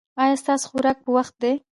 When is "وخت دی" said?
1.17-1.53